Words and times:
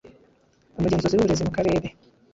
umugenzuzi 0.77 1.15
w 1.15 1.19
uburezi 1.21 1.43
mu 1.47 1.51
karere 1.57 1.87